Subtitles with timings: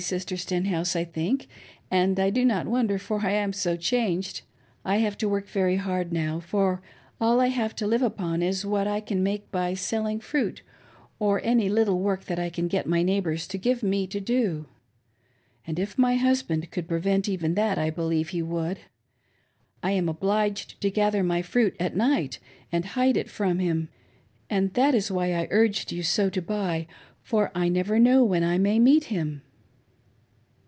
[0.01, 1.47] Sister Sten house, 1 think,
[1.91, 4.41] and I do not wonder for I am so changed.
[4.83, 6.81] I have to work very hard now, for
[7.19, 10.63] all I have to live upon is what I can make by selling fruit,
[11.19, 14.65] or any little work that I can get my neighbors to give me to do;
[15.67, 18.79] and if my husband could pre vent even that I believe he would.
[19.83, 22.39] I am obliged to gather my fruit at night
[22.71, 23.89] and hide it from him,
[24.49, 26.87] and that is why I urged you so to buy,
[27.21, 29.43] for I never know when I may meet him."